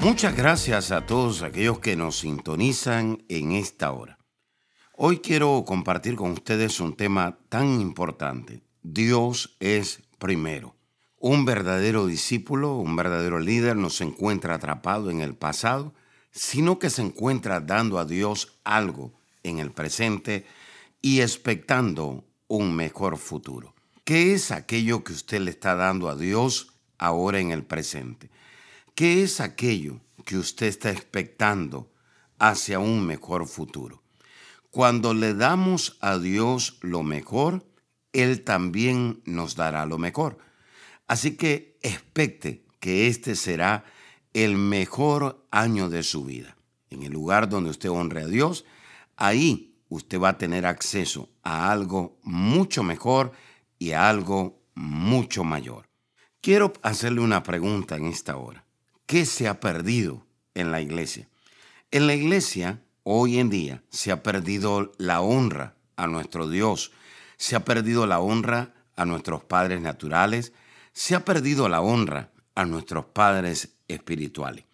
Muchas 0.00 0.36
gracias 0.36 0.92
a 0.92 1.06
todos 1.06 1.42
aquellos 1.42 1.78
que 1.78 1.96
nos 1.96 2.18
sintonizan 2.18 3.24
en 3.28 3.52
esta 3.52 3.90
hora. 3.92 4.18
Hoy 4.94 5.18
quiero 5.18 5.64
compartir 5.66 6.16
con 6.16 6.32
ustedes 6.32 6.80
un 6.80 6.94
tema 6.94 7.38
tan 7.48 7.80
importante. 7.80 8.62
Dios 8.82 9.56
es 9.58 10.02
primero. 10.18 10.76
Un 11.18 11.44
verdadero 11.46 12.06
discípulo, 12.06 12.76
un 12.76 12.94
verdadero 12.94 13.40
líder 13.40 13.76
no 13.76 13.88
se 13.88 14.04
encuentra 14.04 14.54
atrapado 14.54 15.10
en 15.10 15.22
el 15.22 15.34
pasado, 15.34 15.94
sino 16.30 16.78
que 16.78 16.90
se 16.90 17.02
encuentra 17.02 17.60
dando 17.60 17.98
a 17.98 18.04
Dios 18.04 18.58
algo 18.64 19.14
en 19.42 19.58
el 19.58 19.72
presente 19.72 20.46
y 21.00 21.20
expectando 21.22 22.24
un 22.48 22.76
mejor 22.76 23.16
futuro. 23.16 23.74
¿Qué 24.04 24.34
es 24.34 24.52
aquello 24.52 25.02
que 25.02 25.14
usted 25.14 25.40
le 25.40 25.50
está 25.50 25.74
dando 25.74 26.10
a 26.10 26.16
Dios 26.16 26.74
ahora 26.98 27.40
en 27.40 27.50
el 27.50 27.64
presente? 27.64 28.30
¿Qué 28.96 29.22
es 29.22 29.42
aquello 29.42 30.00
que 30.24 30.38
usted 30.38 30.68
está 30.68 30.90
expectando 30.90 31.92
hacia 32.38 32.78
un 32.78 33.06
mejor 33.06 33.46
futuro? 33.46 34.02
Cuando 34.70 35.12
le 35.12 35.34
damos 35.34 35.98
a 36.00 36.16
Dios 36.18 36.78
lo 36.80 37.02
mejor, 37.02 37.66
Él 38.14 38.42
también 38.42 39.20
nos 39.26 39.54
dará 39.54 39.84
lo 39.84 39.98
mejor. 39.98 40.38
Así 41.06 41.36
que 41.36 41.78
expecte 41.82 42.64
que 42.80 43.08
este 43.08 43.36
será 43.36 43.84
el 44.32 44.56
mejor 44.56 45.46
año 45.50 45.90
de 45.90 46.02
su 46.02 46.24
vida. 46.24 46.56
En 46.88 47.02
el 47.02 47.12
lugar 47.12 47.50
donde 47.50 47.68
usted 47.68 47.90
honre 47.90 48.22
a 48.22 48.28
Dios, 48.28 48.64
ahí 49.16 49.74
usted 49.90 50.18
va 50.18 50.30
a 50.30 50.38
tener 50.38 50.64
acceso 50.64 51.28
a 51.42 51.70
algo 51.70 52.18
mucho 52.22 52.82
mejor 52.82 53.32
y 53.78 53.90
a 53.90 54.08
algo 54.08 54.58
mucho 54.74 55.44
mayor. 55.44 55.86
Quiero 56.40 56.72
hacerle 56.80 57.20
una 57.20 57.42
pregunta 57.42 57.96
en 57.96 58.06
esta 58.06 58.38
hora. 58.38 58.65
¿Qué 59.06 59.24
se 59.24 59.46
ha 59.46 59.60
perdido 59.60 60.26
en 60.54 60.72
la 60.72 60.80
iglesia? 60.80 61.28
En 61.92 62.08
la 62.08 62.14
iglesia, 62.14 62.82
hoy 63.04 63.38
en 63.38 63.50
día, 63.50 63.84
se 63.88 64.10
ha 64.10 64.24
perdido 64.24 64.92
la 64.98 65.20
honra 65.20 65.76
a 65.94 66.08
nuestro 66.08 66.48
Dios, 66.48 66.90
se 67.36 67.54
ha 67.54 67.64
perdido 67.64 68.08
la 68.08 68.18
honra 68.18 68.74
a 68.96 69.04
nuestros 69.04 69.44
padres 69.44 69.80
naturales, 69.80 70.52
se 70.92 71.14
ha 71.14 71.24
perdido 71.24 71.68
la 71.68 71.82
honra 71.82 72.32
a 72.56 72.64
nuestros 72.64 73.04
padres 73.04 73.76
espirituales. 73.86 74.64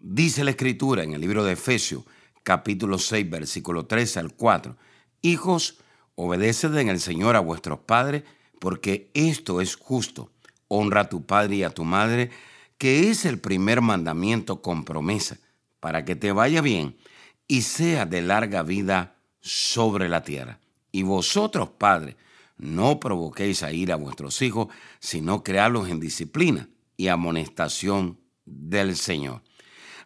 Dice 0.00 0.42
la 0.42 0.50
Escritura 0.50 1.04
en 1.04 1.14
el 1.14 1.20
libro 1.20 1.44
de 1.44 1.52
Efesios, 1.52 2.02
capítulo 2.42 2.98
6, 2.98 3.30
versículo 3.30 3.86
3 3.86 4.16
al 4.16 4.34
4, 4.34 4.76
Hijos, 5.22 5.78
obedeced 6.16 6.74
en 6.76 6.88
el 6.88 6.98
Señor 6.98 7.36
a 7.36 7.40
vuestros 7.40 7.78
padres, 7.78 8.24
porque 8.58 9.10
esto 9.14 9.60
es 9.60 9.76
justo. 9.76 10.32
Honra 10.66 11.02
a 11.02 11.08
tu 11.08 11.24
padre 11.24 11.56
y 11.56 11.62
a 11.62 11.70
tu 11.70 11.84
madre, 11.84 12.30
que 12.78 13.10
es 13.10 13.24
el 13.24 13.38
primer 13.38 13.80
mandamiento 13.80 14.62
con 14.62 14.84
promesa, 14.84 15.38
para 15.80 16.04
que 16.04 16.16
te 16.16 16.32
vaya 16.32 16.60
bien 16.60 16.96
y 17.48 17.62
sea 17.62 18.06
de 18.06 18.22
larga 18.22 18.62
vida 18.62 19.16
sobre 19.40 20.08
la 20.08 20.22
tierra. 20.22 20.60
Y 20.90 21.02
vosotros, 21.02 21.70
padres, 21.70 22.16
no 22.56 22.98
provoquéis 23.00 23.62
a 23.62 23.72
ir 23.72 23.92
a 23.92 23.96
vuestros 23.96 24.40
hijos, 24.42 24.68
sino 24.98 25.42
crearlos 25.42 25.88
en 25.88 26.00
disciplina 26.00 26.68
y 26.96 27.08
amonestación 27.08 28.18
del 28.44 28.96
Señor. 28.96 29.42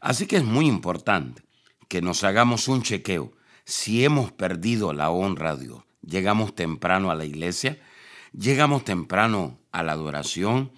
Así 0.00 0.26
que 0.26 0.36
es 0.36 0.44
muy 0.44 0.66
importante 0.66 1.42
que 1.88 2.02
nos 2.02 2.24
hagamos 2.24 2.68
un 2.68 2.82
chequeo 2.82 3.32
si 3.64 4.04
hemos 4.04 4.32
perdido 4.32 4.92
la 4.92 5.10
honra 5.10 5.50
a 5.50 5.56
Dios. 5.56 5.82
Llegamos 6.02 6.54
temprano 6.54 7.10
a 7.10 7.14
la 7.14 7.24
iglesia, 7.24 7.78
llegamos 8.32 8.84
temprano 8.84 9.58
a 9.70 9.82
la 9.82 9.92
adoración, 9.92 10.72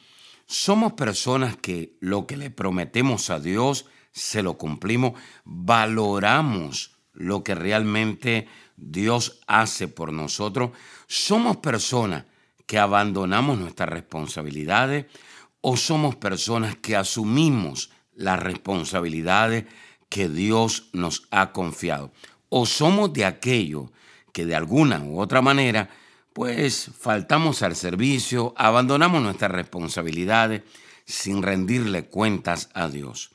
somos 0.52 0.92
personas 0.92 1.56
que 1.56 1.96
lo 2.00 2.26
que 2.26 2.36
le 2.36 2.50
prometemos 2.50 3.30
a 3.30 3.40
Dios 3.40 3.86
se 4.12 4.42
lo 4.42 4.58
cumplimos, 4.58 5.18
valoramos 5.44 6.98
lo 7.14 7.42
que 7.42 7.54
realmente 7.54 8.46
Dios 8.76 9.40
hace 9.46 9.88
por 9.88 10.12
nosotros. 10.12 10.72
Somos 11.06 11.56
personas 11.56 12.26
que 12.66 12.78
abandonamos 12.78 13.58
nuestras 13.58 13.88
responsabilidades 13.88 15.06
o 15.62 15.78
somos 15.78 16.16
personas 16.16 16.76
que 16.76 16.96
asumimos 16.96 17.90
las 18.14 18.38
responsabilidades 18.38 19.64
que 20.10 20.28
Dios 20.28 20.90
nos 20.92 21.26
ha 21.30 21.52
confiado. 21.52 22.12
O 22.50 22.66
somos 22.66 23.14
de 23.14 23.24
aquellos 23.24 23.90
que 24.32 24.44
de 24.44 24.54
alguna 24.54 25.02
u 25.02 25.18
otra 25.18 25.40
manera 25.40 25.88
pues 26.32 26.90
faltamos 26.98 27.62
al 27.62 27.76
servicio, 27.76 28.54
abandonamos 28.56 29.22
nuestras 29.22 29.50
responsabilidades 29.50 30.62
sin 31.04 31.42
rendirle 31.42 32.06
cuentas 32.06 32.70
a 32.74 32.88
Dios. 32.88 33.30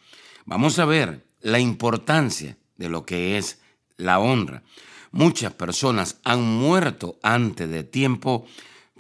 Vamos 0.46 0.80
a 0.80 0.85
ver 0.85 1.25
la 1.41 1.59
importancia 1.59 2.57
de 2.78 2.90
lo 2.90 3.06
que 3.06 3.38
es 3.38 3.59
la 3.97 4.19
honra. 4.19 4.63
Muchas 5.12 5.53
personas 5.53 6.19
han 6.24 6.41
muerto 6.41 7.18
antes 7.22 7.69
de 7.69 7.84
tiempo 7.84 8.46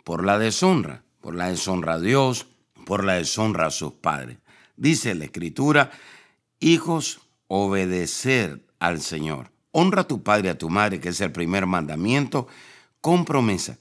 por 0.03 0.23
la 0.23 0.37
deshonra, 0.37 1.03
por 1.21 1.35
la 1.35 1.49
deshonra 1.49 1.93
a 1.93 1.99
Dios, 1.99 2.47
por 2.85 3.03
la 3.03 3.15
deshonra 3.15 3.67
a 3.67 3.71
sus 3.71 3.93
padres. 3.93 4.37
Dice 4.75 5.15
la 5.15 5.25
Escritura, 5.25 5.91
hijos, 6.59 7.21
obedecer 7.47 8.65
al 8.79 9.01
Señor. 9.01 9.51
Honra 9.71 10.01
a 10.01 10.07
tu 10.07 10.23
padre 10.23 10.47
y 10.47 10.51
a 10.51 10.57
tu 10.57 10.69
madre, 10.69 10.99
que 10.99 11.09
es 11.09 11.21
el 11.21 11.31
primer 11.31 11.65
mandamiento, 11.65 12.47
con 13.01 13.25
promesa 13.25 13.77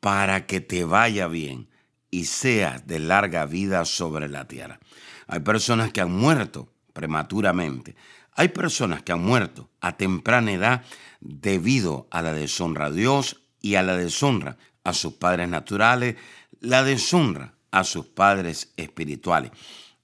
para 0.00 0.46
que 0.46 0.60
te 0.60 0.84
vaya 0.84 1.26
bien 1.28 1.68
y 2.10 2.24
seas 2.24 2.86
de 2.86 2.98
larga 2.98 3.46
vida 3.46 3.84
sobre 3.84 4.28
la 4.28 4.46
tierra. 4.46 4.80
Hay 5.26 5.40
personas 5.40 5.92
que 5.92 6.00
han 6.00 6.12
muerto 6.12 6.72
prematuramente. 6.92 7.96
Hay 8.32 8.48
personas 8.48 9.02
que 9.02 9.12
han 9.12 9.22
muerto 9.22 9.70
a 9.80 9.96
temprana 9.96 10.52
edad 10.52 10.84
debido 11.20 12.08
a 12.10 12.22
la 12.22 12.32
deshonra 12.32 12.86
a 12.86 12.90
Dios 12.90 13.42
y 13.60 13.74
a 13.74 13.82
la 13.82 13.96
deshonra 13.96 14.56
a 14.84 14.92
sus 14.92 15.14
padres 15.14 15.48
naturales, 15.48 16.16
la 16.60 16.82
deshonra 16.82 17.54
a 17.70 17.84
sus 17.84 18.06
padres 18.06 18.72
espirituales. 18.76 19.50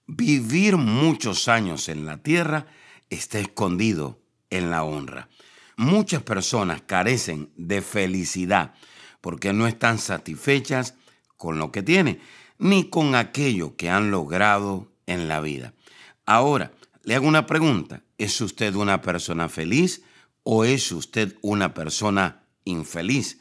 Vivir 0.06 0.76
muchos 0.76 1.48
años 1.48 1.88
en 1.88 2.04
la 2.04 2.18
tierra 2.18 2.66
está 3.08 3.38
escondido 3.38 4.20
en 4.50 4.70
la 4.70 4.84
honra. 4.84 5.28
Muchas 5.76 6.22
personas 6.22 6.82
carecen 6.82 7.50
de 7.56 7.80
felicidad 7.80 8.74
porque 9.24 9.54
no 9.54 9.66
están 9.66 9.96
satisfechas 9.96 10.96
con 11.38 11.58
lo 11.58 11.72
que 11.72 11.82
tienen, 11.82 12.20
ni 12.58 12.90
con 12.90 13.14
aquello 13.14 13.74
que 13.74 13.88
han 13.88 14.10
logrado 14.10 14.92
en 15.06 15.28
la 15.28 15.40
vida. 15.40 15.72
Ahora, 16.26 16.72
le 17.04 17.14
hago 17.14 17.26
una 17.26 17.46
pregunta. 17.46 18.02
¿Es 18.18 18.38
usted 18.42 18.74
una 18.74 19.00
persona 19.00 19.48
feliz 19.48 20.02
o 20.42 20.66
es 20.66 20.92
usted 20.92 21.38
una 21.40 21.72
persona 21.72 22.42
infeliz? 22.64 23.40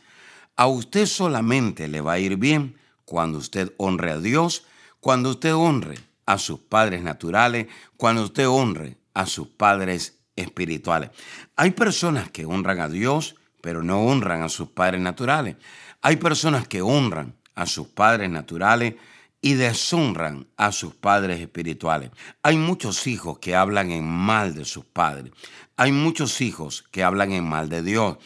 A 0.55 0.67
usted 0.67 1.05
solamente 1.05 1.89
le 1.89 1.99
va 1.99 2.13
a 2.13 2.19
ir 2.19 2.37
bien 2.37 2.77
cuando 3.03 3.39
usted 3.39 3.73
honre 3.75 4.11
a 4.11 4.19
Dios, 4.19 4.65
cuando 5.01 5.31
usted 5.31 5.53
honre 5.53 5.99
a 6.25 6.37
sus 6.37 6.59
padres 6.59 7.03
naturales, 7.03 7.67
cuando 7.97 8.23
usted 8.23 8.47
honre 8.47 8.95
a 9.13 9.25
sus 9.25 9.49
padres 9.49 10.17
espirituales. 10.37 11.09
Hay 11.57 11.71
personas 11.71 12.31
que 12.31 12.45
honran 12.45 12.79
a 12.79 12.87
Dios 12.87 13.35
pero 13.63 13.81
no 13.81 14.01
honran 14.01 14.41
a 14.41 14.49
sus 14.49 14.67
padres 14.67 14.99
naturales. 14.99 15.55
Hay 16.01 16.17
personas 16.17 16.67
que 16.67 16.81
honran 16.81 17.33
a 17.55 17.65
sus 17.65 17.87
padres 17.87 18.29
naturales 18.29 18.95
y 19.39 19.53
deshonran 19.53 20.47
a 20.57 20.73
sus 20.73 20.93
padres 20.93 21.39
espirituales. 21.39 22.11
Hay 22.41 22.57
muchos 22.57 23.07
hijos 23.07 23.39
que 23.39 23.55
hablan 23.55 23.89
en 23.91 24.05
mal 24.05 24.53
de 24.53 24.65
sus 24.65 24.83
padres. 24.83 25.31
Hay 25.77 25.93
muchos 25.93 26.41
hijos 26.41 26.83
que 26.91 27.05
hablan 27.05 27.31
en 27.31 27.47
mal 27.47 27.69
de 27.69 27.83
Dios. 27.83 28.17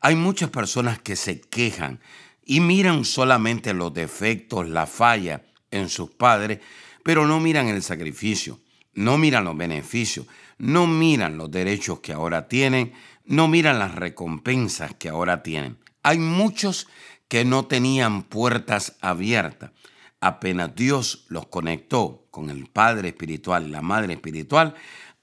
Hay 0.00 0.14
muchas 0.14 0.48
personas 0.48 0.98
que 0.98 1.14
se 1.14 1.42
quejan 1.42 2.00
y 2.42 2.60
miran 2.60 3.04
solamente 3.04 3.74
los 3.74 3.92
defectos, 3.92 4.66
la 4.66 4.86
falla 4.86 5.42
en 5.70 5.90
sus 5.90 6.08
padres, 6.08 6.60
pero 7.02 7.26
no 7.26 7.38
miran 7.38 7.68
el 7.68 7.82
sacrificio, 7.82 8.60
no 8.96 9.18
miran 9.18 9.44
los 9.44 9.56
beneficios, 9.56 10.26
no 10.58 10.86
miran 10.86 11.38
los 11.38 11.50
derechos 11.50 12.00
que 12.00 12.12
ahora 12.12 12.48
tienen, 12.48 12.92
no 13.24 13.46
miran 13.46 13.78
las 13.78 13.94
recompensas 13.94 14.94
que 14.94 15.08
ahora 15.08 15.42
tienen. 15.42 15.78
Hay 16.02 16.18
muchos 16.18 16.88
que 17.28 17.44
no 17.44 17.66
tenían 17.66 18.22
puertas 18.22 18.96
abiertas. 19.00 19.70
apenas 20.18 20.74
Dios 20.74 21.26
los 21.28 21.46
conectó 21.46 22.26
con 22.30 22.48
el 22.50 22.66
Padre 22.66 23.08
Espiritual 23.08 23.66
y 23.66 23.70
la 23.70 23.82
Madre 23.82 24.14
Espiritual, 24.14 24.74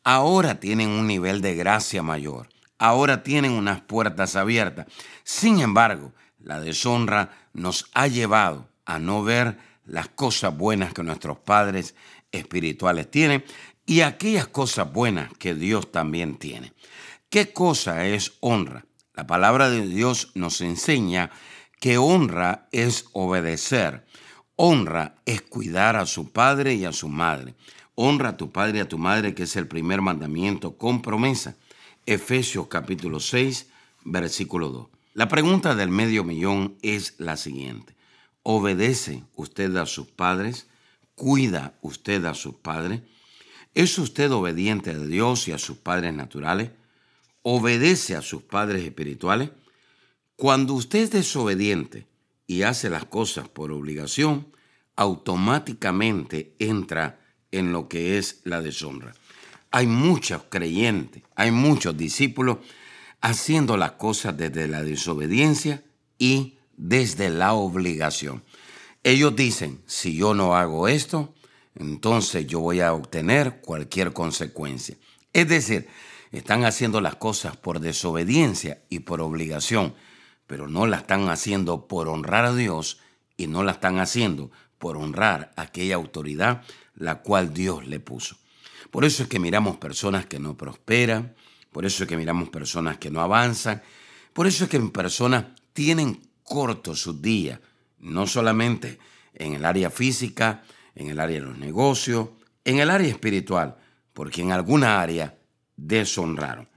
ahora 0.03 0.59
tienen 0.59 0.89
un 0.89 1.07
nivel 1.07 1.41
de 1.41 1.55
gracia 1.55 2.03
mayor, 2.03 2.49
ahora 2.77 3.23
tienen 3.23 3.51
unas 3.51 3.81
puertas 3.81 4.35
abiertas. 4.35 4.85
Sin 5.23 5.59
embargo, 5.59 6.13
la 6.39 6.59
deshonra 6.59 7.31
nos 7.53 7.89
ha 7.93 8.07
llevado 8.07 8.69
a 8.85 8.99
no 8.99 9.23
ver 9.23 9.57
las 9.85 10.09
cosas 10.09 10.55
buenas 10.55 10.93
que 10.93 11.03
nuestros 11.03 11.39
padres 11.39 11.95
espirituales 12.33 13.09
tienen 13.09 13.45
y 13.85 14.01
aquellas 14.01 14.47
cosas 14.47 14.91
buenas 14.91 15.31
que 15.37 15.55
Dios 15.55 15.91
también 15.91 16.35
tiene. 16.35 16.73
¿Qué 17.29 17.53
cosa 17.53 18.05
es 18.05 18.33
honra? 18.41 18.85
La 19.13 19.25
palabra 19.27 19.69
de 19.69 19.87
Dios 19.87 20.31
nos 20.33 20.59
enseña 20.61 21.31
que 21.79 21.97
honra 21.97 22.67
es 22.71 23.05
obedecer. 23.13 24.05
Honra 24.55 25.15
es 25.25 25.41
cuidar 25.41 25.95
a 25.95 26.05
su 26.05 26.31
padre 26.31 26.73
y 26.75 26.85
a 26.85 26.91
su 26.91 27.09
madre. 27.09 27.55
Honra 27.95 28.29
a 28.29 28.37
tu 28.37 28.51
padre 28.51 28.79
y 28.79 28.81
a 28.81 28.87
tu 28.87 28.97
madre, 28.97 29.35
que 29.35 29.43
es 29.43 29.55
el 29.55 29.67
primer 29.67 30.01
mandamiento 30.01 30.77
con 30.77 31.01
promesa. 31.01 31.55
Efesios 32.05 32.67
capítulo 32.67 33.19
6, 33.19 33.67
versículo 34.05 34.69
2. 34.69 34.87
La 35.13 35.27
pregunta 35.27 35.75
del 35.75 35.89
medio 35.89 36.23
millón 36.23 36.75
es 36.81 37.15
la 37.19 37.37
siguiente. 37.37 37.93
¿Obedece 38.41 39.23
usted 39.35 39.75
a 39.75 39.85
sus 39.85 40.07
padres? 40.07 40.67
¿Cuida 41.15 41.77
usted 41.81 42.25
a 42.25 42.33
sus 42.33 42.55
padres? 42.55 43.01
¿Es 43.73 43.97
usted 43.97 44.31
obediente 44.31 44.91
a 44.91 44.97
Dios 44.97 45.47
y 45.47 45.51
a 45.51 45.57
sus 45.57 45.77
padres 45.77 46.13
naturales? 46.13 46.71
¿Obedece 47.41 48.15
a 48.15 48.21
sus 48.21 48.43
padres 48.43 48.83
espirituales? 48.83 49.51
Cuando 50.35 50.73
usted 50.73 50.99
es 50.99 51.11
desobediente 51.11 52.07
y 52.47 52.63
hace 52.63 52.89
las 52.89 53.05
cosas 53.05 53.47
por 53.47 53.71
obligación, 53.71 54.47
automáticamente 54.95 56.55
entra 56.59 57.19
en 57.51 57.71
lo 57.71 57.87
que 57.87 58.17
es 58.17 58.41
la 58.43 58.61
deshonra. 58.61 59.13
Hay 59.71 59.87
muchos 59.87 60.43
creyentes, 60.49 61.23
hay 61.35 61.51
muchos 61.51 61.97
discípulos 61.97 62.57
haciendo 63.21 63.77
las 63.77 63.93
cosas 63.93 64.37
desde 64.37 64.67
la 64.67 64.83
desobediencia 64.83 65.83
y 66.17 66.57
desde 66.77 67.29
la 67.29 67.53
obligación. 67.53 68.43
Ellos 69.03 69.35
dicen, 69.35 69.83
si 69.85 70.15
yo 70.15 70.33
no 70.33 70.55
hago 70.55 70.87
esto, 70.87 71.33
entonces 71.75 72.47
yo 72.47 72.59
voy 72.59 72.79
a 72.79 72.93
obtener 72.93 73.59
cualquier 73.61 74.13
consecuencia. 74.13 74.97
Es 75.33 75.47
decir, 75.47 75.87
están 76.31 76.65
haciendo 76.65 77.01
las 77.01 77.15
cosas 77.15 77.57
por 77.57 77.79
desobediencia 77.79 78.81
y 78.89 78.99
por 78.99 79.21
obligación, 79.21 79.93
pero 80.47 80.67
no 80.67 80.87
la 80.87 80.97
están 80.97 81.29
haciendo 81.29 81.87
por 81.87 82.07
honrar 82.07 82.45
a 82.45 82.55
Dios 82.55 82.99
y 83.37 83.47
no 83.47 83.63
la 83.63 83.73
están 83.73 83.99
haciendo 83.99 84.51
por 84.77 84.97
honrar 84.97 85.51
aquella 85.57 85.95
autoridad 85.95 86.63
la 86.95 87.21
cual 87.21 87.53
Dios 87.53 87.87
le 87.87 87.99
puso. 87.99 88.37
Por 88.91 89.05
eso 89.05 89.23
es 89.23 89.29
que 89.29 89.39
miramos 89.39 89.77
personas 89.77 90.25
que 90.25 90.39
no 90.39 90.55
prosperan, 90.55 91.35
por 91.71 91.85
eso 91.85 92.03
es 92.03 92.09
que 92.09 92.17
miramos 92.17 92.49
personas 92.49 92.97
que 92.97 93.09
no 93.09 93.21
avanzan, 93.21 93.81
por 94.33 94.47
eso 94.47 94.65
es 94.65 94.69
que 94.69 94.79
personas 94.79 95.45
tienen 95.73 96.21
corto 96.43 96.95
sus 96.95 97.21
días, 97.21 97.59
no 98.03 98.27
solamente 98.27 98.99
en 99.33 99.53
el 99.53 99.65
área 99.65 99.89
física, 99.89 100.63
en 100.93 101.09
el 101.09 101.19
área 101.19 101.39
de 101.39 101.45
los 101.45 101.57
negocios, 101.57 102.29
en 102.65 102.79
el 102.79 102.89
área 102.89 103.07
espiritual, 103.07 103.77
porque 104.13 104.41
en 104.41 104.51
alguna 104.51 105.01
área 105.01 105.37
deshonraron. 105.75 106.67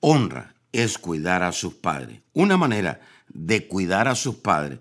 Honra 0.00 0.54
es 0.72 0.98
cuidar 0.98 1.42
a 1.42 1.52
sus 1.52 1.74
padres. 1.74 2.20
Una 2.32 2.56
manera 2.56 3.00
de 3.28 3.66
cuidar 3.66 4.08
a 4.08 4.14
sus 4.14 4.36
padres 4.36 4.80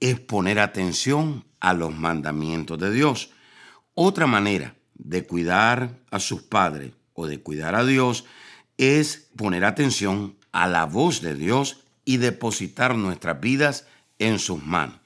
es 0.00 0.20
poner 0.20 0.58
atención 0.58 1.44
a 1.60 1.72
los 1.74 1.94
mandamientos 1.94 2.78
de 2.78 2.90
Dios. 2.90 3.30
Otra 3.94 4.26
manera 4.26 4.74
de 4.94 5.26
cuidar 5.26 5.98
a 6.10 6.20
sus 6.20 6.42
padres 6.42 6.92
o 7.14 7.26
de 7.26 7.40
cuidar 7.40 7.74
a 7.74 7.84
Dios 7.84 8.24
es 8.76 9.30
poner 9.36 9.64
atención 9.64 10.36
a 10.52 10.66
la 10.66 10.84
voz 10.86 11.20
de 11.20 11.34
Dios 11.34 11.84
y 12.04 12.16
depositar 12.16 12.94
nuestras 12.94 13.40
vidas 13.40 13.86
en 14.18 14.38
sus 14.38 14.62
manos. 14.62 14.99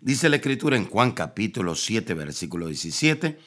Dice 0.00 0.28
la 0.28 0.36
Escritura 0.36 0.76
en 0.76 0.88
Juan 0.88 1.12
capítulo 1.12 1.74
7, 1.74 2.12
versículo 2.14 2.66
17, 2.66 3.38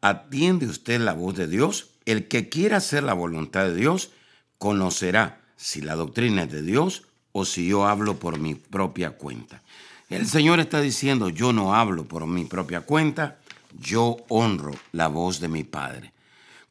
atiende 0.00 0.66
usted 0.66 1.00
la 1.00 1.12
voz 1.12 1.34
de 1.34 1.48
Dios. 1.48 1.90
El 2.04 2.28
que 2.28 2.48
quiera 2.48 2.76
hacer 2.76 3.02
la 3.02 3.14
voluntad 3.14 3.64
de 3.64 3.74
Dios 3.74 4.10
conocerá 4.58 5.40
si 5.56 5.80
la 5.80 5.96
doctrina 5.96 6.44
es 6.44 6.52
de 6.52 6.62
Dios 6.62 7.02
o 7.32 7.44
si 7.44 7.66
yo 7.66 7.86
hablo 7.86 8.18
por 8.18 8.38
mi 8.38 8.54
propia 8.54 9.10
cuenta. 9.10 9.62
El 10.08 10.26
Señor 10.26 10.60
está 10.60 10.80
diciendo, 10.80 11.28
yo 11.28 11.52
no 11.52 11.74
hablo 11.74 12.04
por 12.04 12.26
mi 12.26 12.44
propia 12.44 12.82
cuenta, 12.82 13.38
yo 13.78 14.18
honro 14.28 14.72
la 14.92 15.08
voz 15.08 15.40
de 15.40 15.48
mi 15.48 15.64
Padre. 15.64 16.12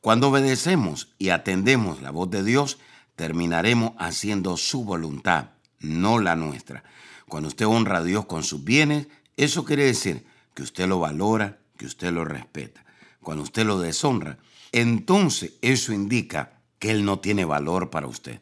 Cuando 0.02 0.30
obedecemos 0.30 1.10
y 1.20 1.30
atendemos 1.30 2.02
la 2.02 2.12
voz 2.12 2.32
de 2.32 2.44
Dios, 2.44 2.80
terminaremos 3.16 3.92
haciendo 4.00 4.56
su 4.58 4.86
voluntad, 4.86 5.50
no 5.80 6.18
la 6.18 6.36
nuestra. 6.36 6.84
Cuando 7.28 7.50
usted 7.50 7.68
honra 7.68 7.98
a 7.98 8.04
Dios 8.04 8.26
con 8.26 8.44
sus 8.44 8.64
bienes, 8.64 9.08
eso 9.38 9.64
quiere 9.64 9.86
decir 9.86 10.26
que 10.56 10.64
usted 10.64 10.88
lo 10.88 11.00
valora, 11.00 11.60
que 11.78 11.86
usted 11.86 12.12
lo 12.12 12.26
respeta. 12.26 12.84
Cuando 13.22 13.44
usted 13.44 13.66
lo 13.66 13.80
deshonra, 13.80 14.40
entonces 14.72 15.54
eso 15.62 15.94
indica 15.94 16.60
que 16.80 16.92
Él 16.92 17.06
no 17.06 17.20
tiene 17.20 17.46
valor 17.46 17.92
para 17.92 18.08
usted. 18.08 18.42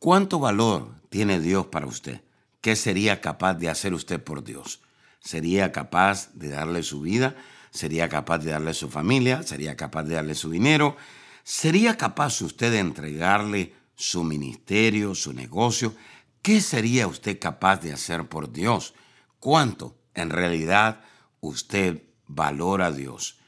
¿Cuánto 0.00 0.40
valor 0.40 0.94
tiene 1.08 1.40
Dios 1.40 1.66
para 1.66 1.86
usted? 1.86 2.20
¿Qué 2.60 2.76
sería 2.76 3.20
capaz 3.20 3.54
de 3.54 3.68
hacer 3.68 3.94
usted 3.94 4.22
por 4.22 4.42
Dios? 4.42 4.80
¿Sería 5.20 5.70
capaz 5.70 6.32
de 6.34 6.48
darle 6.48 6.82
su 6.82 7.00
vida? 7.00 7.36
¿Sería 7.70 8.08
capaz 8.08 8.38
de 8.38 8.50
darle 8.50 8.74
su 8.74 8.90
familia? 8.90 9.42
¿Sería 9.42 9.76
capaz 9.76 10.02
de 10.02 10.16
darle 10.16 10.34
su 10.34 10.50
dinero? 10.50 10.96
¿Sería 11.44 11.96
capaz 11.96 12.40
usted 12.40 12.72
de 12.72 12.80
entregarle 12.80 13.74
su 13.94 14.24
ministerio, 14.24 15.14
su 15.14 15.32
negocio? 15.32 15.94
¿Qué 16.42 16.60
sería 16.60 17.06
usted 17.06 17.38
capaz 17.38 17.78
de 17.82 17.92
hacer 17.92 18.28
por 18.28 18.52
Dios? 18.52 18.94
¿Cuánto 19.38 19.96
en 20.14 20.30
realidad 20.30 21.00
usted 21.40 22.02
valora 22.26 22.86
a 22.86 22.92
Dios? 22.92 23.38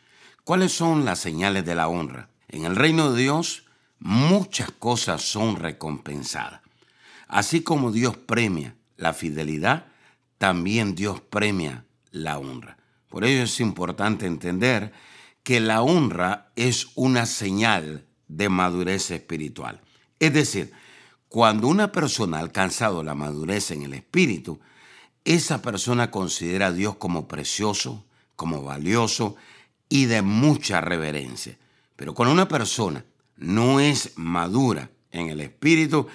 ¿Cuáles 0.44 0.72
son 0.72 1.04
las 1.04 1.18
señales 1.18 1.64
de 1.64 1.74
la 1.74 1.88
honra? 1.88 2.28
En 2.48 2.64
el 2.64 2.76
reino 2.76 3.12
de 3.12 3.22
Dios 3.22 3.64
muchas 3.98 4.70
cosas 4.70 5.22
son 5.22 5.56
recompensadas. 5.56 6.60
Así 7.28 7.62
como 7.62 7.90
Dios 7.90 8.16
premia 8.16 8.76
la 8.96 9.12
fidelidad, 9.12 9.86
también 10.38 10.94
Dios 10.94 11.20
premia 11.20 11.84
la 12.10 12.38
honra. 12.38 12.76
Por 13.08 13.24
ello 13.24 13.42
es 13.42 13.60
importante 13.60 14.26
entender 14.26 14.92
que 15.42 15.60
la 15.60 15.82
honra 15.82 16.52
es 16.56 16.88
una 16.94 17.26
señal 17.26 18.04
de 18.28 18.48
madurez 18.48 19.10
espiritual. 19.10 19.80
Es 20.18 20.32
decir, 20.32 20.72
cuando 21.28 21.68
una 21.68 21.92
persona 21.92 22.38
ha 22.38 22.40
alcanzado 22.40 23.02
la 23.02 23.14
madurez 23.14 23.70
en 23.70 23.82
el 23.82 23.94
espíritu, 23.94 24.60
esa 25.26 25.60
persona 25.60 26.10
considera 26.10 26.68
a 26.68 26.72
Dios 26.72 26.96
como 26.96 27.26
precioso, 27.26 28.04
como 28.36 28.62
valioso 28.62 29.34
y 29.88 30.06
de 30.06 30.22
mucha 30.22 30.80
reverencia. 30.80 31.58
Pero 31.96 32.14
cuando 32.14 32.32
una 32.32 32.48
persona 32.48 33.04
no 33.36 33.80
es 33.80 34.12
madura 34.16 34.90
en 35.10 35.28
el 35.28 35.40
espíritu, 35.40 36.06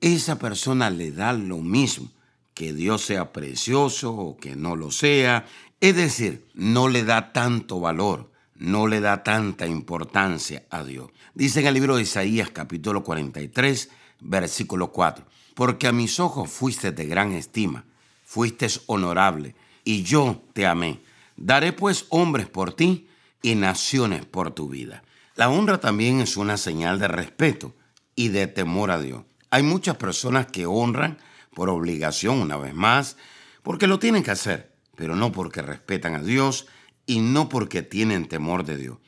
esa 0.00 0.38
persona 0.40 0.90
le 0.90 1.12
da 1.12 1.32
lo 1.32 1.58
mismo, 1.58 2.10
que 2.52 2.72
Dios 2.72 3.02
sea 3.02 3.32
precioso 3.32 4.12
o 4.12 4.36
que 4.36 4.56
no 4.56 4.74
lo 4.74 4.90
sea. 4.90 5.46
Es 5.80 5.94
decir, 5.94 6.48
no 6.54 6.88
le 6.88 7.04
da 7.04 7.32
tanto 7.32 7.78
valor, 7.78 8.32
no 8.56 8.88
le 8.88 9.00
da 9.00 9.22
tanta 9.22 9.68
importancia 9.68 10.64
a 10.68 10.82
Dios. 10.82 11.12
Dice 11.34 11.60
en 11.60 11.68
el 11.68 11.74
libro 11.74 11.94
de 11.94 12.02
Isaías 12.02 12.50
capítulo 12.50 13.04
43, 13.04 13.90
versículo 14.18 14.90
4. 14.90 15.24
Porque 15.54 15.86
a 15.86 15.92
mis 15.92 16.18
ojos 16.18 16.50
fuiste 16.50 16.90
de 16.90 17.06
gran 17.06 17.32
estima, 17.32 17.84
fuiste 18.28 18.68
honorable, 18.88 19.54
y 19.84 20.02
yo 20.02 20.42
te 20.52 20.66
amé. 20.66 21.00
Daré 21.38 21.72
pues 21.72 22.04
hombres 22.10 22.46
por 22.46 22.74
ti 22.74 23.08
y 23.40 23.54
naciones 23.54 24.26
por 24.26 24.50
tu 24.50 24.68
vida. 24.68 25.02
La 25.34 25.48
honra 25.48 25.80
también 25.80 26.20
es 26.20 26.36
una 26.36 26.58
señal 26.58 26.98
de 26.98 27.08
respeto 27.08 27.74
y 28.14 28.28
de 28.28 28.46
temor 28.46 28.90
a 28.90 29.00
Dios. 29.00 29.24
Hay 29.48 29.62
muchas 29.62 29.96
personas 29.96 30.44
que 30.44 30.66
honran 30.66 31.16
por 31.54 31.70
obligación, 31.70 32.42
una 32.42 32.58
vez 32.58 32.74
más, 32.74 33.16
porque 33.62 33.86
lo 33.86 33.98
tienen 33.98 34.22
que 34.22 34.32
hacer, 34.32 34.74
pero 34.94 35.16
no 35.16 35.32
porque 35.32 35.62
respetan 35.62 36.14
a 36.14 36.22
Dios 36.22 36.66
y 37.06 37.20
no 37.20 37.48
porque 37.48 37.80
tienen 37.80 38.28
temor 38.28 38.66
de 38.66 38.76
Dios. 38.76 38.98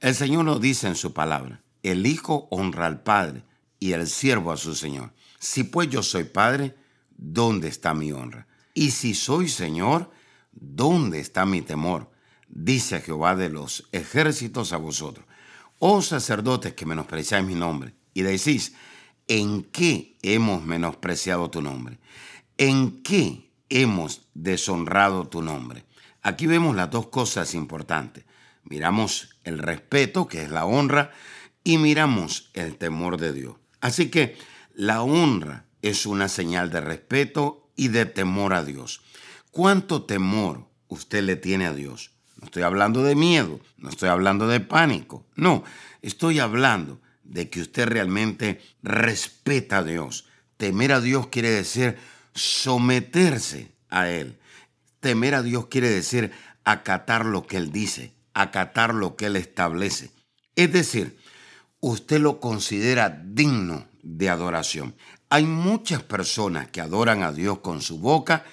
El 0.00 0.14
Señor 0.14 0.44
nos 0.44 0.60
dice 0.60 0.86
en 0.86 0.96
su 0.96 1.14
palabra, 1.14 1.62
el 1.82 2.06
Hijo 2.06 2.46
honra 2.50 2.84
al 2.84 3.02
Padre 3.02 3.42
y 3.80 3.92
el 3.92 4.06
siervo 4.06 4.52
a 4.52 4.58
su 4.58 4.74
Señor. 4.74 5.14
Si 5.38 5.64
pues 5.64 5.88
yo 5.88 6.02
soy 6.02 6.24
Padre, 6.24 6.76
¿dónde 7.16 7.68
está 7.68 7.94
mi 7.94 8.12
honra? 8.12 8.46
Y 8.76 8.90
si 8.90 9.14
soy 9.14 9.48
Señor, 9.48 10.10
¿dónde 10.52 11.18
está 11.18 11.46
mi 11.46 11.62
temor? 11.62 12.10
Dice 12.46 13.00
Jehová 13.00 13.34
de 13.34 13.48
los 13.48 13.88
ejércitos 13.90 14.74
a 14.74 14.76
vosotros. 14.76 15.24
Oh 15.78 16.02
sacerdotes 16.02 16.74
que 16.74 16.84
menospreciáis 16.84 17.46
mi 17.46 17.54
nombre 17.54 17.94
y 18.12 18.20
decís, 18.20 18.74
¿en 19.28 19.62
qué 19.62 20.18
hemos 20.20 20.62
menospreciado 20.62 21.48
tu 21.50 21.62
nombre? 21.62 21.98
¿En 22.58 23.02
qué 23.02 23.50
hemos 23.70 24.28
deshonrado 24.34 25.26
tu 25.26 25.40
nombre? 25.40 25.86
Aquí 26.20 26.46
vemos 26.46 26.76
las 26.76 26.90
dos 26.90 27.06
cosas 27.06 27.54
importantes. 27.54 28.26
Miramos 28.62 29.38
el 29.44 29.56
respeto, 29.56 30.28
que 30.28 30.42
es 30.42 30.50
la 30.50 30.66
honra, 30.66 31.12
y 31.64 31.78
miramos 31.78 32.50
el 32.52 32.76
temor 32.76 33.16
de 33.16 33.32
Dios. 33.32 33.56
Así 33.80 34.10
que 34.10 34.36
la 34.74 35.00
honra 35.00 35.64
es 35.80 36.04
una 36.04 36.28
señal 36.28 36.68
de 36.70 36.82
respeto 36.82 37.65
y 37.76 37.88
de 37.88 38.06
temor 38.06 38.54
a 38.54 38.64
Dios. 38.64 39.02
¿Cuánto 39.50 40.02
temor 40.02 40.66
usted 40.88 41.22
le 41.22 41.36
tiene 41.36 41.66
a 41.66 41.72
Dios? 41.72 42.10
No 42.40 42.46
estoy 42.46 42.62
hablando 42.62 43.02
de 43.02 43.14
miedo, 43.14 43.60
no 43.78 43.88
estoy 43.88 44.08
hablando 44.08 44.48
de 44.48 44.60
pánico, 44.60 45.24
no, 45.36 45.64
estoy 46.02 46.38
hablando 46.38 47.00
de 47.24 47.48
que 47.48 47.60
usted 47.60 47.86
realmente 47.86 48.60
respeta 48.82 49.78
a 49.78 49.84
Dios. 49.84 50.26
Temer 50.56 50.92
a 50.92 51.00
Dios 51.00 51.28
quiere 51.28 51.50
decir 51.50 51.96
someterse 52.34 53.72
a 53.88 54.08
Él. 54.10 54.38
Temer 55.00 55.34
a 55.34 55.42
Dios 55.42 55.66
quiere 55.66 55.88
decir 55.88 56.32
acatar 56.64 57.24
lo 57.24 57.46
que 57.46 57.56
Él 57.56 57.72
dice, 57.72 58.12
acatar 58.34 58.94
lo 58.94 59.16
que 59.16 59.26
Él 59.26 59.36
establece. 59.36 60.10
Es 60.54 60.72
decir, 60.72 61.18
usted 61.80 62.20
lo 62.20 62.40
considera 62.40 63.10
digno 63.10 63.86
de 64.02 64.28
adoración. 64.28 64.94
Hay 65.28 65.44
muchas 65.44 66.02
personas 66.02 66.68
que 66.68 66.80
adoran 66.80 67.22
a 67.22 67.32
Dios 67.32 67.58
con 67.58 67.82
su 67.82 67.98
boca, 67.98 68.44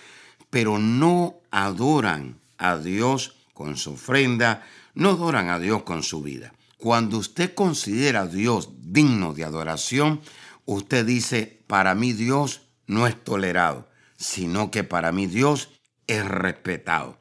pero 0.49 0.79
no 0.79 1.35
adoran 1.51 2.39
a 2.57 2.77
Dios 2.77 3.35
con 3.53 3.77
su 3.77 3.93
ofrenda, 3.93 4.65
no 4.95 5.09
adoran 5.09 5.49
a 5.49 5.59
Dios 5.59 5.83
con 5.83 6.01
su 6.01 6.23
vida. 6.23 6.53
Cuando 6.77 7.17
usted 7.17 7.53
considera 7.53 8.21
a 8.21 8.27
Dios 8.27 8.69
digno 8.81 9.33
de 9.33 9.43
adoración, 9.43 10.21
usted 10.65 11.05
dice, 11.05 11.61
para 11.67 11.93
mí 11.93 12.11
Dios 12.11 12.61
no 12.87 13.05
es 13.07 13.23
tolerado, 13.23 13.87
sino 14.17 14.71
que 14.71 14.83
para 14.83 15.11
mí 15.11 15.27
Dios 15.27 15.69
es 16.07 16.25
respetado. 16.25 17.17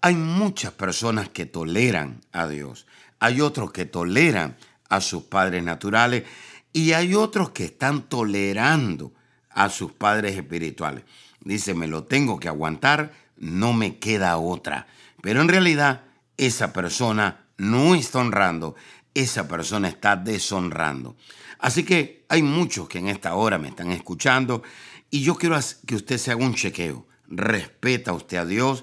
Hay 0.00 0.14
muchas 0.14 0.72
personas 0.72 1.28
que 1.28 1.46
toleran 1.46 2.20
a 2.32 2.46
Dios, 2.46 2.86
hay 3.18 3.40
otros 3.40 3.72
que 3.72 3.86
toleran 3.86 4.56
a 4.88 5.00
sus 5.00 5.24
padres 5.24 5.64
naturales 5.64 6.24
y 6.74 6.92
hay 6.92 7.14
otros 7.14 7.50
que 7.50 7.64
están 7.64 8.02
tolerando 8.02 9.14
a 9.48 9.70
sus 9.70 9.92
padres 9.92 10.36
espirituales. 10.36 11.04
Dice, 11.40 11.72
me 11.72 11.86
lo 11.86 12.02
tengo 12.02 12.40
que 12.40 12.48
aguantar, 12.48 13.12
no 13.36 13.72
me 13.72 13.98
queda 13.98 14.36
otra. 14.36 14.88
Pero 15.22 15.40
en 15.40 15.48
realidad 15.48 16.02
esa 16.36 16.72
persona 16.72 17.46
no 17.56 17.94
está 17.94 18.18
honrando, 18.18 18.74
esa 19.14 19.46
persona 19.46 19.86
está 19.86 20.16
deshonrando. 20.16 21.16
Así 21.60 21.84
que 21.84 22.24
hay 22.28 22.42
muchos 22.42 22.88
que 22.88 22.98
en 22.98 23.06
esta 23.06 23.34
hora 23.36 23.56
me 23.56 23.68
están 23.68 23.92
escuchando 23.92 24.64
y 25.10 25.22
yo 25.22 25.36
quiero 25.36 25.56
que 25.86 25.94
usted 25.94 26.18
se 26.18 26.32
haga 26.32 26.44
un 26.44 26.56
chequeo. 26.56 27.06
Respeta 27.28 28.12
usted 28.12 28.38
a 28.38 28.46
Dios, 28.46 28.82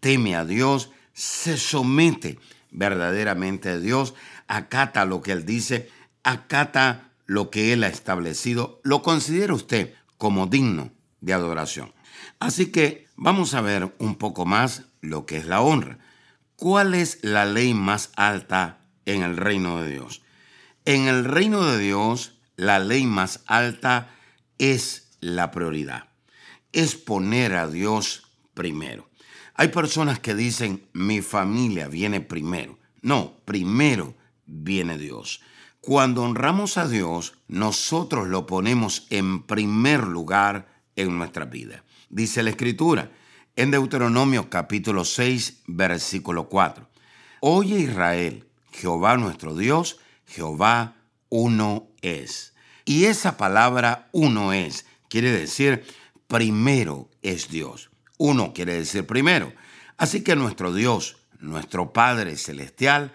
teme 0.00 0.34
a 0.34 0.44
Dios, 0.44 0.90
se 1.12 1.56
somete 1.56 2.40
verdaderamente 2.72 3.68
a 3.68 3.78
Dios, 3.78 4.14
acata 4.48 5.04
lo 5.04 5.22
que 5.22 5.30
Él 5.30 5.46
dice, 5.46 5.88
acata 6.24 7.07
lo 7.28 7.50
que 7.50 7.72
Él 7.72 7.84
ha 7.84 7.88
establecido, 7.88 8.80
lo 8.82 9.02
considera 9.02 9.54
usted 9.54 9.94
como 10.16 10.46
digno 10.46 10.90
de 11.20 11.34
adoración. 11.34 11.92
Así 12.40 12.72
que 12.72 13.06
vamos 13.16 13.54
a 13.54 13.60
ver 13.60 13.94
un 13.98 14.16
poco 14.16 14.46
más 14.46 14.84
lo 15.02 15.26
que 15.26 15.36
es 15.36 15.46
la 15.46 15.60
honra. 15.60 15.98
¿Cuál 16.56 16.94
es 16.94 17.18
la 17.22 17.44
ley 17.44 17.74
más 17.74 18.10
alta 18.16 18.80
en 19.04 19.22
el 19.22 19.36
reino 19.36 19.82
de 19.82 19.90
Dios? 19.90 20.22
En 20.86 21.06
el 21.06 21.26
reino 21.26 21.64
de 21.64 21.78
Dios, 21.78 22.38
la 22.56 22.78
ley 22.78 23.04
más 23.04 23.42
alta 23.46 24.08
es 24.56 25.10
la 25.20 25.50
prioridad. 25.50 26.08
Es 26.72 26.94
poner 26.94 27.54
a 27.56 27.68
Dios 27.68 28.22
primero. 28.54 29.08
Hay 29.54 29.68
personas 29.68 30.18
que 30.18 30.34
dicen, 30.34 30.88
mi 30.94 31.20
familia 31.20 31.88
viene 31.88 32.22
primero. 32.22 32.78
No, 33.02 33.36
primero 33.44 34.14
viene 34.46 34.96
Dios. 34.96 35.42
Cuando 35.80 36.22
honramos 36.22 36.76
a 36.76 36.88
Dios, 36.88 37.34
nosotros 37.46 38.28
lo 38.28 38.46
ponemos 38.46 39.06
en 39.10 39.42
primer 39.42 40.06
lugar 40.06 40.68
en 40.96 41.16
nuestra 41.16 41.44
vida. 41.44 41.84
Dice 42.10 42.42
la 42.42 42.50
Escritura 42.50 43.10
en 43.54 43.70
Deuteronomio 43.70 44.50
capítulo 44.50 45.04
6, 45.04 45.62
versículo 45.66 46.48
4. 46.48 46.88
Oye 47.40 47.78
Israel, 47.78 48.46
Jehová 48.72 49.16
nuestro 49.16 49.54
Dios, 49.54 49.98
Jehová 50.26 50.96
uno 51.28 51.88
es. 52.02 52.54
Y 52.84 53.04
esa 53.04 53.36
palabra 53.36 54.08
uno 54.12 54.52
es 54.52 54.84
quiere 55.08 55.30
decir 55.30 55.84
primero 56.26 57.08
es 57.22 57.50
Dios. 57.50 57.90
Uno 58.18 58.52
quiere 58.52 58.74
decir 58.74 59.06
primero. 59.06 59.52
Así 59.96 60.22
que 60.22 60.36
nuestro 60.36 60.72
Dios, 60.72 61.18
nuestro 61.38 61.92
Padre 61.92 62.36
Celestial, 62.36 63.12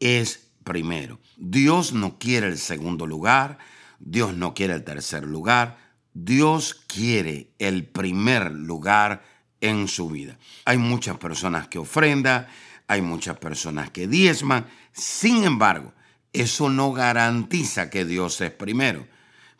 es 0.00 0.43
primero. 0.64 1.20
Dios 1.36 1.92
no 1.92 2.18
quiere 2.18 2.48
el 2.48 2.58
segundo 2.58 3.06
lugar, 3.06 3.58
Dios 3.98 4.34
no 4.34 4.54
quiere 4.54 4.74
el 4.74 4.84
tercer 4.84 5.24
lugar, 5.24 5.78
Dios 6.14 6.82
quiere 6.86 7.50
el 7.58 7.84
primer 7.86 8.50
lugar 8.50 9.24
en 9.60 9.88
su 9.88 10.08
vida. 10.08 10.38
Hay 10.64 10.78
muchas 10.78 11.18
personas 11.18 11.68
que 11.68 11.78
ofrendan, 11.78 12.46
hay 12.86 13.02
muchas 13.02 13.38
personas 13.38 13.90
que 13.90 14.06
diezman, 14.06 14.66
sin 14.92 15.44
embargo, 15.44 15.92
eso 16.32 16.68
no 16.68 16.92
garantiza 16.92 17.90
que 17.90 18.04
Dios 18.04 18.40
es 18.40 18.50
primero, 18.50 19.06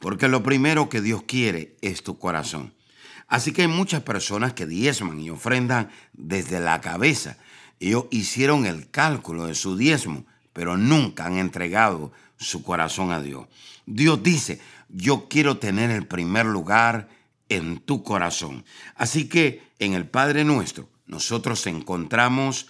porque 0.01 0.29
lo 0.29 0.43
primero 0.43 0.89
que 0.89 1.01
Dios 1.01 1.23
quiere 1.23 1.77
es 1.81 2.03
tu 2.03 2.19
corazón. 2.19 2.75
Así 3.27 3.53
que 3.53 3.63
hay 3.63 3.69
muchas 3.69 4.03
personas 4.03 4.53
que 4.53 4.67
diezman 4.67 5.21
y 5.21 5.31
ofrendan 5.31 5.91
desde 6.13 6.61
la 6.61 6.81
cabeza. 6.81 7.39
Ellos 7.81 8.07
hicieron 8.11 8.67
el 8.67 8.91
cálculo 8.91 9.47
de 9.47 9.55
su 9.55 9.77
diezmo, 9.77 10.27
pero 10.55 10.79
nunca 10.79 11.27
han 11.27 11.37
entregado 11.37 12.13
su 12.39 12.63
corazón 12.63 13.13
a 13.13 13.21
Dios. 13.21 13.47
Dios 13.85 14.23
dice, 14.23 14.61
yo 14.89 15.29
quiero 15.29 15.59
tener 15.59 15.91
el 15.91 16.07
primer 16.07 16.47
lugar 16.47 17.09
en 17.51 17.81
tu 17.81 18.03
corazón. 18.03 18.65
Así 18.95 19.29
que 19.29 19.63
en 19.79 19.93
el 19.93 20.07
Padre 20.07 20.45
nuestro 20.45 20.89
nosotros 21.07 21.67
encontramos 21.67 22.69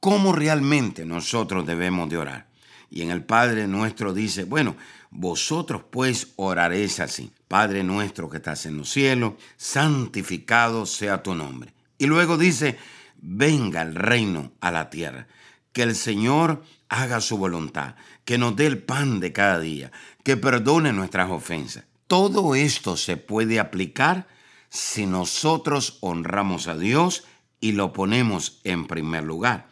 cómo 0.00 0.32
realmente 0.32 1.06
nosotros 1.06 1.66
debemos 1.66 2.10
de 2.10 2.18
orar. 2.18 2.46
Y 2.90 3.02
en 3.02 3.10
el 3.10 3.22
Padre 3.22 3.68
nuestro 3.68 4.12
dice, 4.12 4.44
bueno, 4.44 4.76
vosotros 5.10 5.84
pues 5.90 6.32
oraréis 6.36 7.00
así. 7.00 7.32
Padre 7.46 7.84
nuestro 7.84 8.28
que 8.28 8.38
estás 8.38 8.66
en 8.66 8.76
los 8.76 8.90
cielos, 8.90 9.34
santificado 9.56 10.86
sea 10.86 11.22
tu 11.22 11.34
nombre. 11.34 11.72
Y 11.98 12.06
luego 12.06 12.36
dice, 12.36 12.78
venga 13.20 13.82
el 13.82 13.94
reino 13.94 14.52
a 14.60 14.70
la 14.70 14.90
tierra. 14.90 15.28
Que 15.72 15.82
el 15.82 15.94
Señor 15.94 16.64
haga 16.90 17.20
su 17.20 17.38
voluntad, 17.38 17.94
que 18.26 18.36
nos 18.36 18.56
dé 18.56 18.66
el 18.66 18.82
pan 18.82 19.20
de 19.20 19.32
cada 19.32 19.58
día, 19.60 19.92
que 20.22 20.36
perdone 20.36 20.92
nuestras 20.92 21.30
ofensas. 21.30 21.84
Todo 22.06 22.54
esto 22.54 22.96
se 22.96 23.16
puede 23.16 23.60
aplicar 23.60 24.26
si 24.68 25.06
nosotros 25.06 25.98
honramos 26.00 26.66
a 26.66 26.76
Dios 26.76 27.24
y 27.60 27.72
lo 27.72 27.92
ponemos 27.92 28.60
en 28.64 28.86
primer 28.86 29.22
lugar. 29.22 29.68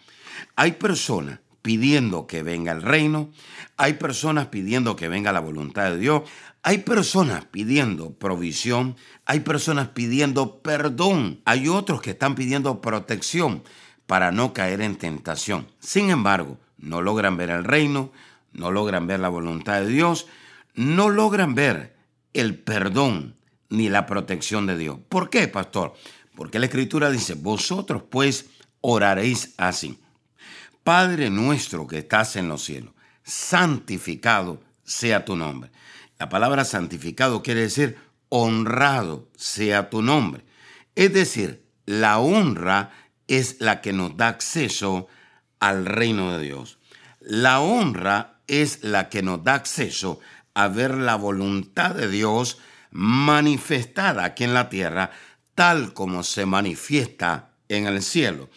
Hay 0.55 0.73
personas 0.73 1.41
pidiendo 1.61 2.29
que 2.29 2.45
venga 2.45 2.71
el 2.73 2.83
reino, 2.83 3.31
hay 3.77 3.95
personas 3.95 4.47
pidiendo 4.47 4.95
que 4.95 5.09
venga 5.09 5.33
la 5.33 5.41
voluntad 5.41 5.91
de 5.91 5.99
Dios, 5.99 6.23
hay 6.63 6.79
personas 6.79 7.45
pidiendo 7.47 8.15
provisión, 8.15 8.97
hay 9.27 9.41
personas 9.41 9.89
pidiendo 9.89 10.61
perdón, 10.61 11.41
hay 11.45 11.67
otros 11.67 12.01
que 12.01 12.11
están 12.11 12.37
pidiendo 12.37 12.81
protección 12.81 13.65
para 14.07 14.31
no 14.31 14.53
caer 14.53 14.81
en 14.83 14.97
tentación. 14.97 15.67
Sin 15.81 16.11
embargo, 16.11 16.59
no 16.79 17.03
logran 17.03 17.37
ver 17.37 17.51
el 17.51 17.65
reino, 17.65 18.13
no 18.53 18.71
logran 18.71 19.07
ver 19.07 19.21
la 19.21 19.29
voluntad 19.29 19.81
de 19.81 19.89
Dios, 19.89 20.27
no 20.75 21.11
logran 21.11 21.55
ver 21.55 21.97
el 22.33 22.59
perdón 22.59 23.37
ni 23.69 23.89
la 23.89 24.07
protección 24.07 24.67
de 24.67 24.79
Dios. 24.79 24.99
¿Por 25.09 25.31
qué, 25.31 25.49
pastor? 25.49 25.95
Porque 26.35 26.59
la 26.59 26.67
escritura 26.67 27.11
dice, 27.11 27.35
vosotros 27.35 28.03
pues 28.09 28.47
oraréis 28.81 29.55
así. 29.57 29.99
Padre 30.85 31.31
nuestro 31.31 31.87
que 31.87 31.99
estás 31.99 32.37
en 32.37 32.49
los 32.49 32.65
cielos, 32.65 32.95
santificado 33.23 34.63
sea 34.85 35.25
tu 35.25 35.37
nombre. 35.37 35.71
La 36.19 36.29
palabra 36.29 36.65
santificado 36.65 37.43
quiere 37.43 37.63
decir 37.63 37.99
honrado 38.29 39.29
sea 39.37 39.91
tu 39.91 40.03
nombre. 40.03 40.45
Es 40.95 41.13
decir, 41.13 41.65
la 41.87 42.19
honra 42.19 42.91
es 43.27 43.61
la 43.61 43.81
que 43.81 43.93
nos 43.93 44.17
da 44.17 44.29
acceso 44.29 45.09
al 45.61 45.87
reino 45.87 46.37
de 46.37 46.45
Dios. 46.45 46.79
La 47.21 47.61
honra 47.61 48.41
es 48.47 48.83
la 48.83 49.09
que 49.09 49.23
nos 49.23 49.45
da 49.45 49.55
acceso 49.55 50.21
a 50.55 50.69
ver 50.69 50.95
la 50.95 51.17
voluntad 51.17 51.95
de 51.95 52.09
Dios 52.09 52.59
manifestada 52.91 54.25
aquí 54.25 54.45
en 54.45 54.55
la 54.55 54.69
tierra, 54.69 55.11
tal 55.55 55.93
como 55.93 56.23
se 56.23 56.47
manifiesta 56.47 57.51
en 57.69 57.87
el 57.87 58.03
cielo. 58.03 58.49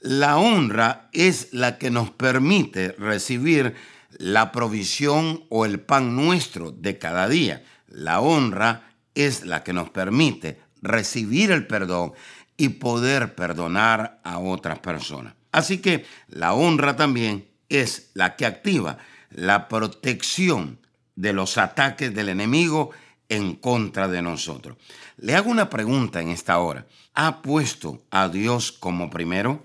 La 0.00 0.36
honra 0.36 1.08
es 1.12 1.52
la 1.52 1.78
que 1.78 1.90
nos 1.90 2.10
permite 2.10 2.92
recibir 2.92 3.74
la 4.18 4.52
provisión 4.52 5.44
o 5.48 5.64
el 5.64 5.80
pan 5.80 6.14
nuestro 6.14 6.70
de 6.70 6.98
cada 6.98 7.28
día. 7.28 7.64
La 7.88 8.20
honra 8.20 8.92
es 9.14 9.44
la 9.44 9.64
que 9.64 9.72
nos 9.72 9.90
permite 9.90 10.60
recibir 10.82 11.50
el 11.50 11.66
perdón 11.66 12.12
y 12.56 12.70
poder 12.70 13.34
perdonar 13.34 14.20
a 14.22 14.38
otras 14.38 14.78
personas. 14.78 15.34
Así 15.58 15.78
que 15.78 16.06
la 16.28 16.54
honra 16.54 16.94
también 16.94 17.48
es 17.68 18.10
la 18.14 18.36
que 18.36 18.46
activa 18.46 18.98
la 19.30 19.66
protección 19.66 20.78
de 21.16 21.32
los 21.32 21.58
ataques 21.58 22.14
del 22.14 22.28
enemigo 22.28 22.92
en 23.28 23.56
contra 23.56 24.06
de 24.06 24.22
nosotros. 24.22 24.76
Le 25.16 25.34
hago 25.34 25.50
una 25.50 25.68
pregunta 25.68 26.20
en 26.20 26.28
esta 26.28 26.60
hora. 26.60 26.86
¿Ha 27.12 27.42
puesto 27.42 28.04
a 28.12 28.28
Dios 28.28 28.70
como 28.70 29.10
primero? 29.10 29.64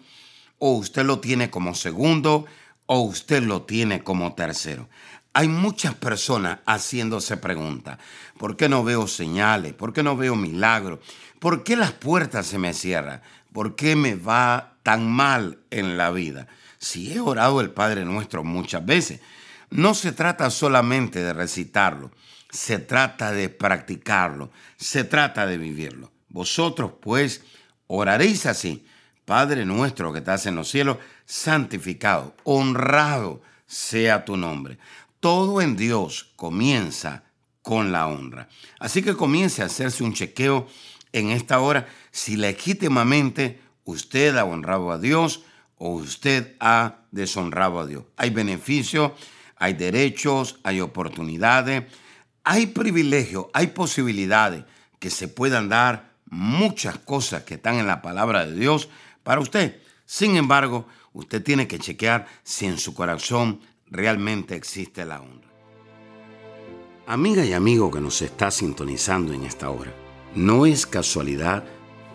¿O 0.57 0.71
usted 0.71 1.05
lo 1.05 1.19
tiene 1.19 1.51
como 1.51 1.75
segundo? 1.75 2.47
¿O 2.88 3.01
usted 3.01 3.43
lo 3.43 3.62
tiene 3.62 4.03
como 4.03 4.33
tercero? 4.33 4.89
Hay 5.33 5.47
muchas 5.47 5.93
personas 5.93 6.62
haciéndose 6.65 7.38
preguntas. 7.38 8.00
¿Por 8.39 8.57
qué 8.57 8.67
no 8.67 8.83
veo 8.83 9.05
señales? 9.05 9.73
¿Por 9.73 9.93
qué 9.93 10.01
no 10.01 10.17
veo 10.17 10.35
milagros? 10.35 11.01
¿Por 11.38 11.63
qué 11.63 11.75
las 11.75 11.91
puertas 11.91 12.47
se 12.47 12.57
me 12.57 12.73
cierran? 12.73 13.21
¿Por 13.51 13.75
qué 13.75 13.95
me 13.95 14.15
va 14.15 14.73
tan 14.83 15.09
mal 15.09 15.59
en 15.71 15.97
la 15.97 16.11
vida? 16.11 16.47
Si 16.77 17.13
he 17.13 17.19
orado 17.19 17.61
el 17.61 17.71
Padre 17.71 18.05
Nuestro 18.05 18.43
muchas 18.43 18.85
veces, 18.85 19.21
no 19.69 19.93
se 19.93 20.11
trata 20.11 20.49
solamente 20.49 21.23
de 21.23 21.33
recitarlo, 21.33 22.11
se 22.51 22.77
trata 22.77 23.31
de 23.31 23.49
practicarlo, 23.49 24.51
se 24.77 25.03
trata 25.03 25.47
de 25.47 25.57
vivirlo. 25.57 26.11
Vosotros 26.29 26.91
pues 27.01 27.41
oraréis 27.87 28.45
así, 28.45 28.85
Padre 29.25 29.65
nuestro 29.65 30.11
que 30.11 30.19
estás 30.19 30.45
en 30.45 30.55
los 30.55 30.69
cielos, 30.69 30.97
santificado, 31.25 32.35
honrado 32.43 33.41
sea 33.65 34.25
tu 34.25 34.37
nombre. 34.37 34.77
Todo 35.19 35.61
en 35.61 35.75
Dios 35.75 36.33
comienza 36.35 37.23
con 37.61 37.91
la 37.91 38.07
honra. 38.07 38.49
Así 38.79 39.01
que 39.01 39.15
comience 39.15 39.63
a 39.63 39.65
hacerse 39.65 40.03
un 40.03 40.13
chequeo 40.13 40.67
en 41.13 41.29
esta 41.29 41.59
hora 41.59 41.87
si 42.11 42.35
legítimamente 42.35 43.61
usted 43.85 44.35
ha 44.37 44.45
honrado 44.45 44.91
a 44.91 44.97
Dios 44.97 45.43
o 45.77 45.89
usted 45.89 46.55
ha 46.59 46.99
deshonrado 47.11 47.79
a 47.79 47.85
Dios. 47.85 48.05
Hay 48.17 48.29
beneficios, 48.29 49.11
hay 49.57 49.73
derechos, 49.73 50.59
hay 50.63 50.81
oportunidades, 50.81 51.83
hay 52.43 52.67
privilegios, 52.67 53.47
hay 53.53 53.67
posibilidades 53.67 54.65
que 54.99 55.09
se 55.09 55.27
puedan 55.27 55.69
dar 55.69 56.13
muchas 56.29 56.97
cosas 56.97 57.43
que 57.43 57.55
están 57.55 57.75
en 57.75 57.87
la 57.87 58.01
palabra 58.01 58.45
de 58.45 58.55
Dios 58.55 58.89
para 59.23 59.41
usted. 59.41 59.81
Sin 60.05 60.35
embargo, 60.35 60.87
usted 61.13 61.43
tiene 61.43 61.67
que 61.67 61.79
chequear 61.79 62.27
si 62.43 62.65
en 62.65 62.77
su 62.77 62.93
corazón 62.93 63.61
realmente 63.87 64.55
existe 64.55 65.05
la 65.05 65.21
honra. 65.21 65.49
Amiga 67.05 67.45
y 67.45 67.53
amigo 67.53 67.91
que 67.91 67.99
nos 67.99 68.21
está 68.21 68.49
sintonizando 68.49 69.33
en 69.33 69.43
esta 69.43 69.69
hora, 69.69 69.93
no 70.35 70.65
es 70.65 70.85
casualidad 70.85 71.63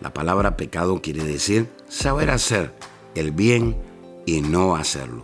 La 0.00 0.14
palabra 0.14 0.56
pecado 0.56 1.02
quiere 1.02 1.24
decir 1.24 1.68
saber 1.88 2.30
hacer 2.30 2.74
el 3.14 3.32
bien 3.32 3.76
y 4.24 4.40
no 4.40 4.74
hacerlo. 4.74 5.22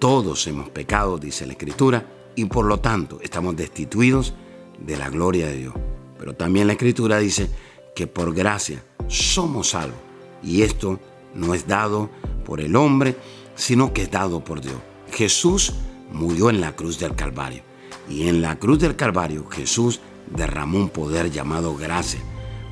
Todos 0.00 0.46
hemos 0.48 0.70
pecado, 0.70 1.18
dice 1.18 1.46
la 1.46 1.52
Escritura, 1.52 2.04
y 2.34 2.46
por 2.46 2.64
lo 2.64 2.80
tanto 2.80 3.20
estamos 3.22 3.54
destituidos 3.54 4.34
de 4.80 4.96
la 4.96 5.08
gloria 5.08 5.46
de 5.46 5.56
Dios. 5.56 5.74
Pero 6.18 6.34
también 6.34 6.66
la 6.66 6.72
Escritura 6.72 7.18
dice 7.18 7.48
que 7.94 8.08
por 8.08 8.34
gracia 8.34 8.82
somos 9.06 9.70
salvos. 9.70 9.98
Y 10.42 10.62
esto 10.62 10.98
no 11.34 11.54
es 11.54 11.68
dado 11.68 12.10
por 12.44 12.60
el 12.60 12.74
hombre, 12.74 13.16
sino 13.54 13.92
que 13.92 14.02
es 14.02 14.10
dado 14.10 14.42
por 14.42 14.60
Dios. 14.60 14.76
Jesús 15.12 15.74
murió 16.10 16.50
en 16.50 16.60
la 16.60 16.74
cruz 16.74 16.98
del 16.98 17.14
Calvario. 17.14 17.62
Y 18.10 18.26
en 18.26 18.42
la 18.42 18.58
cruz 18.58 18.80
del 18.80 18.96
Calvario 18.96 19.48
Jesús 19.48 20.00
derramó 20.34 20.78
un 20.78 20.88
poder 20.88 21.30
llamado 21.30 21.76
gracia 21.76 22.20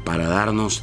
para 0.04 0.26
darnos 0.26 0.82